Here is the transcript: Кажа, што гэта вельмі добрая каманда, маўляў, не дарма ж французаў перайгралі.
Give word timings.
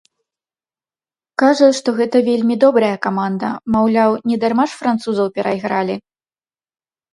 Кажа, 1.41 1.67
што 1.79 1.89
гэта 1.99 2.17
вельмі 2.29 2.55
добрая 2.65 2.91
каманда, 3.05 3.53
маўляў, 3.77 4.11
не 4.33 4.41
дарма 4.47 4.65
ж 4.75 4.83
французаў 4.83 5.27
перайгралі. 5.39 5.95